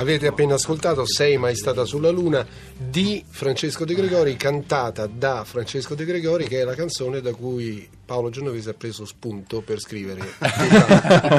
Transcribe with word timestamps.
Avete 0.00 0.26
appena 0.28 0.54
ascoltato 0.54 1.04
Sei 1.06 1.36
mai 1.36 1.54
stata 1.54 1.84
sulla 1.84 2.08
luna 2.08 2.46
di 2.74 3.22
Francesco 3.28 3.84
De 3.84 3.92
Gregori, 3.94 4.34
cantata 4.36 5.06
da 5.06 5.44
Francesco 5.44 5.94
De 5.94 6.06
Gregori, 6.06 6.44
che 6.48 6.60
è 6.60 6.64
la 6.64 6.74
canzone 6.74 7.20
da 7.20 7.34
cui 7.34 7.86
Paolo 8.06 8.30
Genovese 8.30 8.70
ha 8.70 8.74
preso 8.74 9.04
spunto 9.04 9.60
per 9.60 9.78
scrivere. 9.78 10.20
Ah, 10.38 11.38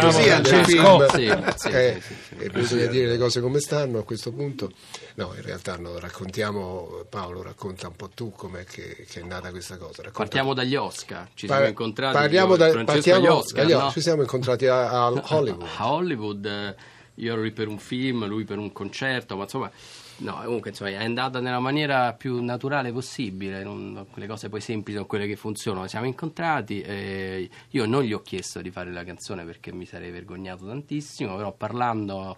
così, 0.00 0.22
Francesco? 0.22 0.62
film. 0.62 1.06
Sì, 1.08 1.32
sì, 1.56 1.68
Eh, 1.68 2.00
sì, 2.02 2.14
sì, 2.28 2.34
E 2.44 2.50
bisogna 2.50 2.86
dire 2.86 3.06
le 3.08 3.16
cose 3.18 3.40
come 3.40 3.60
stanno 3.60 3.98
a 4.00 4.04
questo 4.04 4.30
punto. 4.30 4.70
No, 5.14 5.32
in 5.34 5.42
realtà 5.42 5.76
no, 5.78 5.98
raccontiamo, 5.98 7.04
Paolo 7.08 7.42
racconta 7.42 7.86
un 7.88 7.96
po' 7.96 8.10
tu 8.14 8.30
com'è 8.30 8.64
che, 8.64 9.06
che 9.08 9.20
è 9.20 9.24
nata 9.24 9.50
questa 9.50 9.76
cosa. 9.78 10.02
Racconta- 10.02 10.18
Partiamo 10.18 10.52
dagli 10.54 10.74
Oscar. 10.76 11.28
Ci 11.34 11.46
Pa- 11.46 11.54
siamo 11.54 11.68
incontrati. 11.70 12.14
parliamo 12.14 12.56
da- 12.56 12.68
Francesco 12.70 12.92
partiamo 12.92 13.36
Oscar. 13.38 13.64
dagli- 13.66 13.72
no? 13.78 13.90
Ci 13.90 14.00
siamo 14.02 14.20
incontrati 14.20 14.66
a, 14.66 14.90
a 14.90 15.06
Hollywood. 15.34 15.66
A 15.78 15.92
Hollywood, 15.92 16.44
eh, 16.46 16.74
io 17.16 17.32
ero 17.32 17.42
lì 17.42 17.52
per 17.52 17.68
un 17.68 17.78
film, 17.78 18.26
lui 18.26 18.44
per 18.44 18.58
un 18.58 18.72
concerto, 18.72 19.36
ma 19.36 19.42
insomma, 19.44 19.70
no, 20.18 20.40
comunque 20.44 20.70
insomma, 20.70 20.90
è 20.90 21.04
andata 21.04 21.40
nella 21.40 21.58
maniera 21.60 22.12
più 22.14 22.42
naturale 22.42 22.92
possibile. 22.92 23.62
non- 23.62 24.06
le 24.14 24.26
cose 24.26 24.48
poi 24.48 24.60
semplici 24.60 24.96
sono 24.96 25.06
quelle 25.08 25.26
che 25.26 25.36
funzionano. 25.36 25.86
Siamo 25.86 26.06
incontrati 26.06 26.80
e 26.80 27.48
io 27.70 27.86
non 27.86 28.02
gli 28.02 28.12
ho 28.12 28.22
chiesto 28.22 28.60
di 28.60 28.70
fare 28.70 28.90
la 28.92 29.04
canzone 29.04 29.44
perché 29.44 29.72
mi 29.72 29.84
sarei 29.86 30.10
vergognato 30.10 30.66
tantissimo, 30.66 31.36
però 31.36 31.52
parlando. 31.52 32.36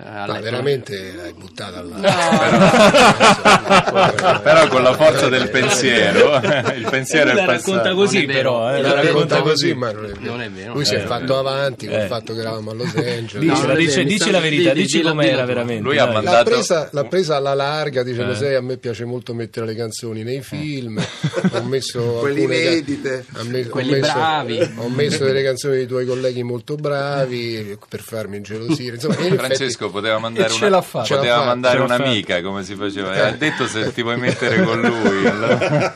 Eh, 0.00 0.04
ha 0.06 0.26
Ma 0.26 0.40
veramente 0.40 1.12
l'hai 1.12 1.32
buttata 1.32 1.82
là. 1.82 1.96
Però 4.42 4.68
con 4.68 4.82
la 4.82 4.94
forza 4.94 5.28
del 5.28 5.50
pensiero, 5.50 6.36
il 6.36 6.86
pensiero 6.88 7.30
è 7.30 7.34
la 7.34 7.44
racconta 7.44 7.80
passato. 7.82 7.94
così, 7.96 8.24
però. 8.26 8.74
eh, 8.74 8.80
La 8.80 8.94
racconta 8.94 9.40
così. 9.42 9.74
ma 9.74 9.90
non 9.92 10.04
è 10.04 10.08
vero. 10.12 10.20
Non 10.30 10.40
è 10.40 10.50
vero. 10.50 10.72
Lui 10.74 10.84
si 10.84 10.94
è 10.94 11.02
Eh, 11.02 11.06
fatto 11.06 11.38
avanti 11.38 11.86
col 11.86 12.00
eh. 12.02 12.06
fatto 12.06 12.34
che 12.34 12.40
eravamo 12.40 12.70
a 12.70 12.74
Los 12.74 12.94
Angeles. 12.94 13.38
Dici, 13.38 13.66
No, 13.66 13.74
mi 13.74 13.86
dici 14.04 14.18
sta- 14.18 14.30
la 14.30 14.40
verità, 14.40 14.72
di- 14.72 14.82
dici 14.82 14.98
di- 15.00 15.04
com'era 15.04 15.40
tu. 15.40 15.46
veramente. 15.46 15.82
Lui 15.82 15.98
ha 15.98 16.06
mandato- 16.06 16.36
L'ha 16.36 16.42
presa, 16.56 16.88
l'ha 16.92 17.04
presa 17.04 17.36
alla 17.36 17.54
larga, 17.54 18.02
dice 18.02 18.22
Eh. 18.22 18.26
lo 18.26 18.34
sai, 18.34 18.54
a 18.54 18.62
me 18.62 18.76
piace 18.76 19.04
molto 19.04 19.34
mettere 19.34 19.66
le 19.66 19.74
canzoni 19.74 20.22
nei 20.22 20.42
film, 20.42 20.98
ho 21.52 21.62
messo 21.64 22.00
Quelli 22.20 22.42
inedite. 22.44 23.24
ho 23.36 23.44
me- 23.44 23.64
ho 23.66 23.68
Quelli 23.68 23.92
messo- 23.92 24.12
bravi. 24.12 24.72
ho 24.76 24.88
messo 24.88 25.24
delle 25.24 25.42
canzoni 25.42 25.76
dei 25.76 25.86
tuoi 25.86 26.06
colleghi 26.06 26.42
molto 26.42 26.76
bravi 26.76 27.76
per 27.88 28.00
farmi 28.00 28.36
ingelosire, 28.36 28.94
insomma, 28.94 29.18
in 29.20 29.34
effetti- 29.34 29.54
Francesco 29.88 29.90
poteva 29.90 30.18
mandare, 30.18 30.52
una, 30.52 30.80
poteva 30.80 30.82
fatta, 30.82 31.44
mandare 31.44 31.80
un'amica 31.80 32.42
come 32.42 32.62
si 32.64 32.74
faceva 32.74 33.14
e 33.14 33.20
ha 33.20 33.30
detto 33.32 33.66
se 33.66 33.92
ti 33.92 34.02
vuoi 34.02 34.16
mettere 34.18 34.62
con 34.62 34.80
lui 34.80 35.26
allora- 35.26 35.94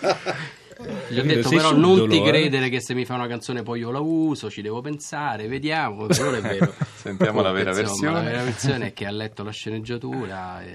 Gli 1.08 1.18
ho 1.18 1.22
detto 1.22 1.48
sei 1.48 1.58
però 1.58 1.72
non 1.76 2.08
ti 2.08 2.22
eh. 2.22 2.22
credere 2.22 2.68
che 2.68 2.80
se 2.80 2.94
mi 2.94 3.04
fa 3.04 3.14
una 3.14 3.28
canzone 3.28 3.62
poi 3.62 3.80
io 3.80 3.90
la 3.90 4.00
uso, 4.00 4.50
ci 4.50 4.62
devo 4.62 4.80
pensare, 4.80 5.46
vediamo, 5.46 6.06
non 6.08 6.34
è 6.34 6.40
vero. 6.40 6.72
Sentiamo 6.96 7.42
la 7.42 7.52
vera 7.52 7.70
Insomma, 7.70 7.88
versione. 7.88 8.12
La 8.12 8.20
vera 8.20 8.42
versione 8.42 8.86
è 8.86 8.92
che 8.92 9.06
ha 9.06 9.10
letto 9.10 9.42
la 9.42 9.50
sceneggiatura 9.50 10.62
e, 10.62 10.70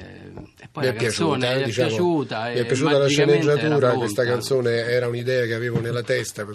e 0.59 0.67
poi 0.71 0.85
mi 0.85 0.93
la 0.93 0.93
canzone 0.93 1.39
piaciuta, 1.39 1.57
gli 1.57 1.61
è 1.61 1.65
diciamo, 1.65 1.87
piaciuta. 1.87 2.43
mi 2.43 2.53
è 2.53 2.65
piaciuta 2.65 2.97
la 2.97 3.07
sceneggiatura, 3.07 3.91
questa 3.93 4.23
canzone 4.23 4.71
era 4.71 5.07
un'idea 5.07 5.45
che 5.45 5.53
avevo 5.53 5.81
nella 5.81 6.03
testa, 6.03 6.45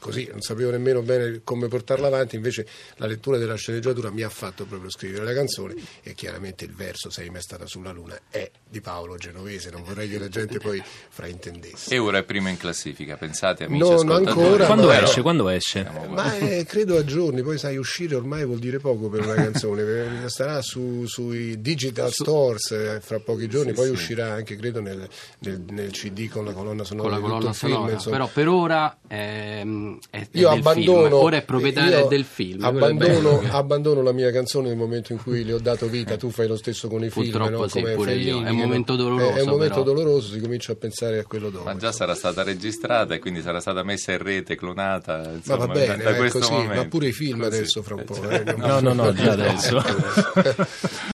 così 0.00 0.26
non 0.32 0.40
sapevo 0.40 0.70
nemmeno 0.72 1.02
bene 1.02 1.42
come 1.44 1.68
portarla 1.68 2.08
avanti, 2.08 2.34
invece 2.34 2.66
la 2.96 3.06
lettura 3.06 3.38
della 3.38 3.54
sceneggiatura 3.54 4.10
mi 4.10 4.22
ha 4.22 4.28
fatto 4.28 4.64
proprio 4.64 4.90
scrivere 4.90 5.24
la 5.24 5.32
canzone 5.34 5.74
e 6.02 6.14
chiaramente 6.14 6.64
il 6.64 6.74
verso 6.74 7.08
Sei 7.10 7.30
mai 7.30 7.42
stata 7.42 7.66
sulla 7.66 7.92
luna 7.92 8.18
è 8.30 8.50
di 8.68 8.80
Paolo 8.80 9.16
Genovese, 9.16 9.70
non 9.70 9.82
vorrei 9.84 10.08
che 10.08 10.18
la 10.18 10.28
gente 10.28 10.58
poi 10.58 10.82
fraintendesse. 11.10 11.94
e 11.94 11.98
ora 11.98 12.18
è 12.18 12.22
prima 12.24 12.48
in 12.48 12.56
classifica 12.56 13.16
pensate 13.16 13.64
amici 13.64 13.82
No, 13.88 14.02
non 14.02 14.26
ancora, 14.26 14.66
Quando 14.66 14.86
Però- 14.88 15.02
esce? 15.04 15.22
Quando 15.22 15.48
esce? 15.48 15.86
Ma 16.08 16.36
eh, 16.38 16.64
credo 16.66 16.96
a 16.96 17.04
giorni, 17.04 17.42
poi 17.42 17.58
sai, 17.58 17.76
uscire 17.76 18.14
ormai 18.14 18.44
vuol 18.44 18.58
dire 18.58 18.78
poco 18.78 19.08
per 19.08 19.20
una 19.24 19.34
canzone, 19.34 19.82
eh, 20.24 20.28
starà 20.28 20.62
su- 20.62 21.04
sui 21.06 21.60
digital 21.60 22.10
stores 22.10 22.70
eh, 22.70 23.00
fra 23.02 23.18
pochi 23.20 23.48
giorni, 23.48 23.72
poi 23.72 23.88
uscirà 23.90 24.32
anche 24.32 24.56
credo 24.56 24.80
nel, 24.80 25.06
nel- 25.40 25.64
nel 25.68 25.90
CD 25.90 26.28
con 26.28 26.44
la 26.44 26.52
colonna 26.52 26.84
sonora 26.84 27.18
con 27.18 27.18
la 27.18 27.18
di 27.18 27.22
tutto 27.22 27.34
colonna 27.34 27.50
il 27.50 27.56
film, 27.56 27.72
sonora, 27.74 27.92
insomma. 27.92 28.16
però 28.16 28.30
per 28.32 28.48
ora 28.48 28.98
ehm, 29.08 29.89
è, 30.10 30.18
è 30.18 30.28
Io 30.32 30.48
del 30.48 30.58
abbandono, 30.58 31.02
film. 31.02 31.12
ora 31.14 31.36
è 31.36 31.42
proprietaria 31.42 31.98
io 32.00 32.06
del 32.06 32.24
film. 32.24 32.62
è 32.62 32.66
Abbandono, 32.66 33.42
abbandono 33.50 34.02
la 34.02 34.12
mia 34.12 34.30
canzone 34.30 34.68
nel 34.68 34.76
momento 34.76 35.12
in 35.12 35.22
cui 35.22 35.44
le 35.44 35.54
ho 35.54 35.58
dato 35.58 35.88
vita. 35.88 36.16
Tu 36.16 36.30
fai 36.30 36.46
lo 36.46 36.56
stesso 36.56 36.88
con 36.88 37.02
i 37.04 37.10
film, 37.10 37.30
Purtroppo 37.30 37.62
no? 37.62 37.66
pure 37.68 38.14
io. 38.14 38.36
Fellini, 38.38 38.44
È 38.44 38.50
un 38.50 38.56
momento 38.56 38.96
doloroso, 38.96 39.30
È, 39.30 39.38
è 39.38 39.42
un 39.42 39.48
momento 39.48 39.82
però. 39.82 39.94
doloroso, 39.94 40.32
si 40.32 40.40
comincia 40.40 40.72
a 40.72 40.74
pensare 40.76 41.18
a 41.18 41.24
quello 41.24 41.50
dopo. 41.50 41.64
ma 41.64 41.76
già 41.76 41.92
sarà 41.92 42.14
stata 42.14 42.42
registrata 42.42 43.14
e 43.14 43.18
quindi 43.18 43.40
sarà 43.42 43.60
stata 43.60 43.82
messa 43.82 44.12
in 44.12 44.18
rete 44.22 44.56
clonata 44.56 45.18
Ma 45.24 45.30
insomma, 45.32 45.66
va 45.66 45.72
bene, 45.72 45.96
da 46.02 46.10
è 46.10 46.16
questo 46.16 46.38
così, 46.40 46.52
momento 46.52 46.74
ma 46.74 46.84
pure 46.88 47.08
i 47.08 47.12
film 47.12 47.42
Così. 47.42 47.56
adesso 47.56 47.82
fra 47.82 47.94
un 47.94 48.04
po'. 48.04 48.28
Eh, 48.28 48.42
eh. 48.46 48.54
No, 48.56 48.80
no, 48.80 48.92
no, 48.92 49.12
già 49.12 49.32
adesso. 49.32 49.82